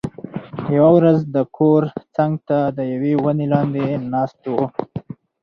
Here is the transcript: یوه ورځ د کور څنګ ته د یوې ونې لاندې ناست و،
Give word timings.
یوه 0.75 0.91
ورځ 0.97 1.19
د 1.35 1.37
کور 1.57 1.83
څنګ 2.15 2.33
ته 2.47 2.57
د 2.77 2.79
یوې 2.93 3.13
ونې 3.23 3.47
لاندې 3.53 3.85
ناست 4.13 4.41
و، 4.53 4.53